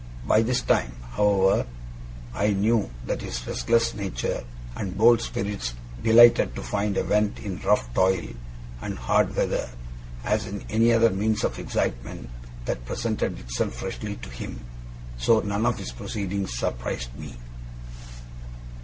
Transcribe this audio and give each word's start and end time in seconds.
By 0.25 0.41
this 0.41 0.61
time, 0.63 0.93
however, 1.11 1.67
I 2.33 2.47
knew 2.53 2.89
that 3.05 3.21
his 3.21 3.45
restless 3.45 3.93
nature 3.93 4.43
and 4.75 4.97
bold 4.97 5.21
spirits 5.21 5.75
delighted 6.01 6.55
to 6.55 6.63
find 6.63 6.97
a 6.97 7.03
vent 7.03 7.37
in 7.41 7.59
rough 7.61 7.93
toil 7.93 8.29
and 8.81 8.97
hard 8.97 9.35
weather, 9.35 9.69
as 10.23 10.47
in 10.47 10.65
any 10.71 10.91
other 10.91 11.11
means 11.11 11.43
of 11.43 11.59
excitement 11.59 12.31
that 12.65 12.83
presented 12.83 13.37
itself 13.37 13.73
freshly 13.75 14.15
to 14.15 14.29
him; 14.29 14.61
so 15.19 15.39
none 15.41 15.67
of 15.67 15.77
his 15.77 15.91
proceedings 15.91 16.57
surprised 16.57 17.15
me. 17.19 17.35